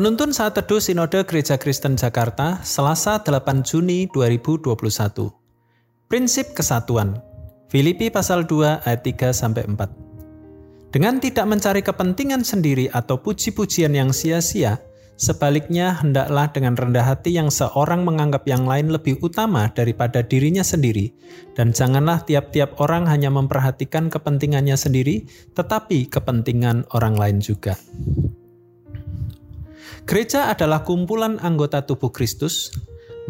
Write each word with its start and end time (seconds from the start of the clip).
Penuntun 0.00 0.32
saat 0.32 0.56
teduh 0.56 0.80
Sinode 0.80 1.28
Gereja 1.28 1.60
Kristen 1.60 1.92
Jakarta, 1.92 2.64
Selasa 2.64 3.20
8 3.20 3.60
Juni 3.60 4.08
2021. 4.08 4.72
Prinsip 6.08 6.56
kesatuan. 6.56 7.20
Filipi 7.68 8.08
pasal 8.08 8.48
2 8.48 8.80
ayat 8.80 9.04
3 9.04 9.28
sampai 9.36 9.68
4. 9.68 10.88
Dengan 10.88 11.20
tidak 11.20 11.44
mencari 11.44 11.84
kepentingan 11.84 12.40
sendiri 12.48 12.88
atau 12.88 13.20
puji-pujian 13.20 13.92
yang 13.92 14.08
sia-sia, 14.08 14.80
sebaliknya 15.20 15.92
hendaklah 16.00 16.48
dengan 16.48 16.80
rendah 16.80 17.04
hati 17.04 17.36
yang 17.36 17.52
seorang 17.52 18.00
menganggap 18.00 18.48
yang 18.48 18.64
lain 18.64 18.88
lebih 18.88 19.20
utama 19.20 19.68
daripada 19.68 20.24
dirinya 20.24 20.64
sendiri, 20.64 21.12
dan 21.52 21.76
janganlah 21.76 22.24
tiap-tiap 22.24 22.80
orang 22.80 23.04
hanya 23.04 23.28
memperhatikan 23.28 24.08
kepentingannya 24.08 24.80
sendiri, 24.80 25.28
tetapi 25.52 26.08
kepentingan 26.08 26.88
orang 26.96 27.20
lain 27.20 27.44
juga. 27.44 27.76
Gereja 30.10 30.50
adalah 30.50 30.82
kumpulan 30.82 31.38
anggota 31.38 31.86
tubuh 31.86 32.10
Kristus. 32.10 32.74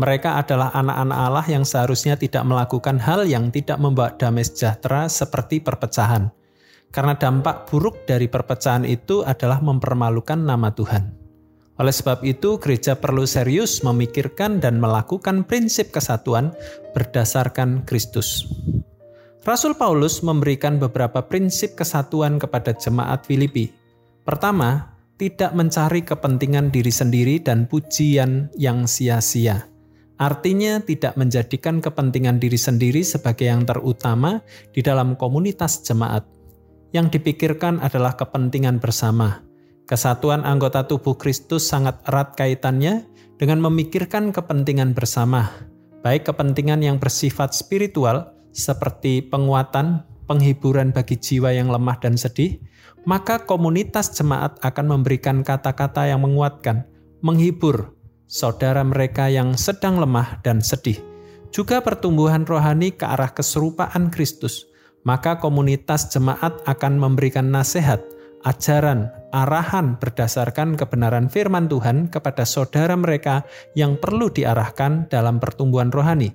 Mereka 0.00 0.40
adalah 0.40 0.72
anak-anak 0.72 1.18
Allah 1.28 1.46
yang 1.52 1.60
seharusnya 1.68 2.16
tidak 2.16 2.40
melakukan 2.48 2.96
hal 2.96 3.28
yang 3.28 3.52
tidak 3.52 3.76
membawa 3.76 4.16
damai 4.16 4.48
sejahtera 4.48 5.04
seperti 5.12 5.60
perpecahan. 5.60 6.32
Karena 6.88 7.20
dampak 7.20 7.68
buruk 7.68 8.08
dari 8.08 8.32
perpecahan 8.32 8.88
itu 8.88 9.20
adalah 9.20 9.60
mempermalukan 9.60 10.40
nama 10.40 10.72
Tuhan. 10.72 11.04
Oleh 11.76 11.92
sebab 11.92 12.24
itu, 12.24 12.56
gereja 12.56 12.96
perlu 12.96 13.28
serius 13.28 13.84
memikirkan 13.84 14.56
dan 14.56 14.80
melakukan 14.80 15.44
prinsip 15.44 15.92
kesatuan 15.92 16.56
berdasarkan 16.96 17.84
Kristus. 17.84 18.48
Rasul 19.44 19.76
Paulus 19.76 20.24
memberikan 20.24 20.80
beberapa 20.80 21.20
prinsip 21.28 21.76
kesatuan 21.76 22.40
kepada 22.40 22.72
jemaat 22.72 23.28
Filipi. 23.28 23.68
Pertama, 24.24 24.96
tidak 25.20 25.52
mencari 25.52 26.00
kepentingan 26.00 26.72
diri 26.72 26.88
sendiri 26.88 27.44
dan 27.44 27.68
pujian 27.68 28.48
yang 28.56 28.88
sia-sia. 28.88 29.68
Artinya, 30.16 30.80
tidak 30.80 31.20
menjadikan 31.20 31.84
kepentingan 31.84 32.40
diri 32.40 32.56
sendiri 32.56 33.04
sebagai 33.04 33.44
yang 33.44 33.68
terutama 33.68 34.40
di 34.72 34.80
dalam 34.80 35.20
komunitas 35.20 35.84
jemaat. 35.84 36.24
Yang 36.96 37.20
dipikirkan 37.20 37.84
adalah 37.84 38.16
kepentingan 38.16 38.80
bersama. 38.80 39.44
Kesatuan 39.84 40.48
anggota 40.48 40.88
tubuh 40.88 41.20
Kristus 41.20 41.68
sangat 41.68 42.00
erat 42.08 42.32
kaitannya 42.36 43.04
dengan 43.36 43.60
memikirkan 43.60 44.32
kepentingan 44.32 44.96
bersama, 44.96 45.52
baik 46.00 46.32
kepentingan 46.32 46.80
yang 46.80 46.96
bersifat 46.96 47.52
spiritual, 47.52 48.32
seperti 48.52 49.24
penguatan, 49.24 50.04
penghiburan 50.30 50.94
bagi 50.94 51.18
jiwa 51.18 51.50
yang 51.50 51.66
lemah 51.66 51.98
dan 51.98 52.14
sedih, 52.14 52.62
maka 53.02 53.42
komunitas 53.42 54.14
jemaat 54.14 54.62
akan 54.62 54.86
memberikan 54.86 55.42
kata-kata 55.42 56.06
yang 56.06 56.22
menguatkan, 56.22 56.86
menghibur 57.18 57.98
saudara 58.30 58.86
mereka 58.86 59.26
yang 59.26 59.58
sedang 59.58 59.98
lemah 59.98 60.38
dan 60.46 60.62
sedih. 60.62 61.02
Juga 61.50 61.82
pertumbuhan 61.82 62.46
rohani 62.46 62.94
ke 62.94 63.02
arah 63.02 63.34
keserupaan 63.34 64.14
Kristus, 64.14 64.70
maka 65.02 65.42
komunitas 65.42 66.14
jemaat 66.14 66.62
akan 66.62 66.94
memberikan 67.02 67.50
nasihat, 67.50 67.98
ajaran, 68.46 69.10
arahan 69.34 69.98
berdasarkan 69.98 70.78
kebenaran 70.78 71.26
firman 71.26 71.66
Tuhan 71.66 72.06
kepada 72.06 72.46
saudara 72.46 72.94
mereka 72.94 73.42
yang 73.74 73.98
perlu 73.98 74.30
diarahkan 74.30 75.10
dalam 75.10 75.42
pertumbuhan 75.42 75.90
rohani. 75.90 76.30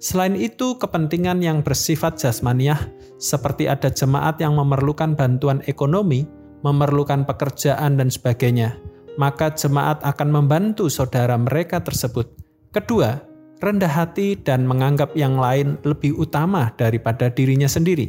Selain 0.00 0.32
itu, 0.32 0.80
kepentingan 0.80 1.44
yang 1.44 1.60
bersifat 1.60 2.16
jasmaniah, 2.16 2.80
seperti 3.20 3.68
ada 3.68 3.92
jemaat 3.92 4.40
yang 4.40 4.56
memerlukan 4.56 5.12
bantuan 5.12 5.60
ekonomi, 5.68 6.24
memerlukan 6.64 7.28
pekerjaan, 7.28 8.00
dan 8.00 8.08
sebagainya, 8.08 8.80
maka 9.20 9.52
jemaat 9.52 10.00
akan 10.00 10.32
membantu 10.32 10.88
saudara 10.88 11.36
mereka 11.36 11.84
tersebut. 11.84 12.32
Kedua, 12.72 13.20
rendah 13.60 13.92
hati 13.92 14.40
dan 14.40 14.64
menganggap 14.64 15.12
yang 15.20 15.36
lain 15.36 15.76
lebih 15.84 16.16
utama 16.16 16.72
daripada 16.80 17.28
dirinya 17.28 17.68
sendiri. 17.68 18.08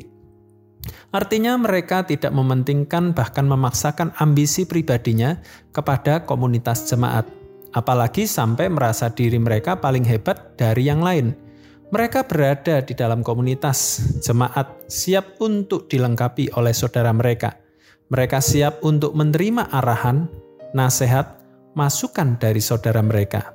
Artinya, 1.12 1.60
mereka 1.60 2.08
tidak 2.08 2.32
mementingkan, 2.32 3.12
bahkan 3.12 3.44
memaksakan 3.52 4.16
ambisi 4.16 4.64
pribadinya 4.64 5.44
kepada 5.76 6.24
komunitas 6.24 6.88
jemaat, 6.88 7.28
apalagi 7.76 8.24
sampai 8.24 8.72
merasa 8.72 9.12
diri 9.12 9.36
mereka 9.36 9.76
paling 9.76 10.08
hebat 10.08 10.56
dari 10.56 10.88
yang 10.88 11.04
lain 11.04 11.51
mereka 11.92 12.24
berada 12.24 12.80
di 12.80 12.96
dalam 12.96 13.20
komunitas 13.20 14.00
jemaat, 14.24 14.88
siap 14.88 15.36
untuk 15.44 15.92
dilengkapi 15.92 16.56
oleh 16.56 16.72
saudara 16.72 17.12
mereka. 17.12 17.60
Mereka 18.08 18.40
siap 18.40 18.80
untuk 18.88 19.12
menerima 19.12 19.68
arahan, 19.76 20.32
nasihat, 20.72 21.36
masukan 21.76 22.40
dari 22.40 22.64
saudara 22.64 23.04
mereka. 23.04 23.52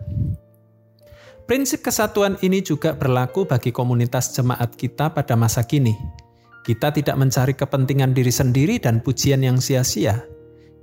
Prinsip 1.49 1.81
kesatuan 1.81 2.37
ini 2.45 2.61
juga 2.61 2.93
berlaku 2.93 3.49
bagi 3.49 3.73
komunitas 3.73 4.37
jemaat 4.37 4.77
kita 4.77 5.17
pada 5.17 5.33
masa 5.33 5.65
kini. 5.65 5.97
Kita 6.61 6.93
tidak 6.93 7.17
mencari 7.17 7.57
kepentingan 7.57 8.13
diri 8.13 8.33
sendiri 8.33 8.77
dan 8.77 9.01
pujian 9.01 9.41
yang 9.41 9.65
sia-sia. 9.65 10.29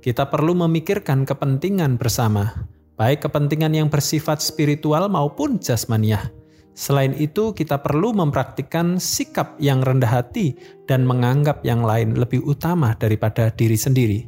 Kita 0.02 0.26
perlu 0.26 0.58
memikirkan 0.58 1.22
kepentingan 1.22 2.02
bersama, 2.02 2.66
baik 2.98 3.30
kepentingan 3.30 3.78
yang 3.78 3.88
bersifat 3.92 4.42
spiritual 4.42 5.06
maupun 5.06 5.60
jasmaniah 5.60 6.43
Selain 6.74 7.14
itu, 7.14 7.54
kita 7.54 7.78
perlu 7.78 8.10
mempraktikkan 8.10 8.98
sikap 8.98 9.54
yang 9.62 9.78
rendah 9.78 10.10
hati 10.10 10.58
dan 10.90 11.06
menganggap 11.06 11.62
yang 11.62 11.86
lain 11.86 12.18
lebih 12.18 12.42
utama 12.42 12.98
daripada 12.98 13.46
diri 13.54 13.78
sendiri. 13.78 14.20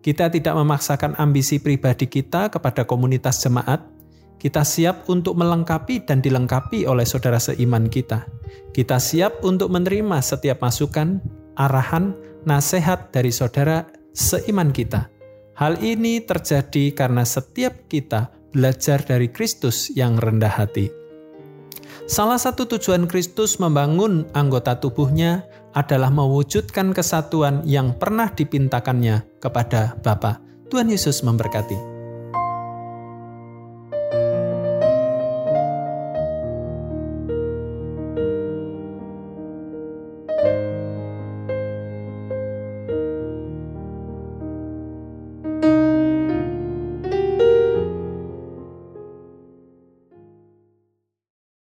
Kita 0.00 0.32
tidak 0.32 0.56
memaksakan 0.56 1.20
ambisi 1.20 1.60
pribadi 1.60 2.08
kita 2.08 2.48
kepada 2.48 2.88
komunitas 2.88 3.44
jemaat. 3.44 3.84
Kita 4.40 4.64
siap 4.64 5.12
untuk 5.12 5.36
melengkapi 5.36 6.08
dan 6.08 6.24
dilengkapi 6.24 6.88
oleh 6.88 7.04
saudara 7.04 7.36
seiman 7.36 7.84
kita. 7.92 8.24
Kita 8.72 8.96
siap 8.96 9.44
untuk 9.44 9.68
menerima 9.68 10.24
setiap 10.24 10.64
masukan, 10.64 11.20
arahan, 11.60 12.16
nasihat 12.48 13.12
dari 13.12 13.28
saudara 13.28 13.84
seiman 14.16 14.72
kita. 14.72 15.12
Hal 15.60 15.76
ini 15.84 16.24
terjadi 16.24 16.96
karena 16.96 17.28
setiap 17.28 17.84
kita 17.92 18.32
belajar 18.56 19.04
dari 19.04 19.28
Kristus 19.28 19.92
yang 19.92 20.16
rendah 20.16 20.56
hati. 20.56 20.99
Salah 22.10 22.42
satu 22.42 22.66
tujuan 22.66 23.06
Kristus 23.06 23.62
membangun 23.62 24.26
anggota 24.34 24.74
tubuhnya 24.74 25.46
adalah 25.78 26.10
mewujudkan 26.10 26.90
kesatuan 26.90 27.62
yang 27.62 27.94
pernah 27.94 28.26
dipintakannya 28.34 29.38
kepada 29.38 29.94
Bapa. 30.02 30.42
Tuhan 30.74 30.90
Yesus 30.90 31.22
memberkati. 31.22 31.89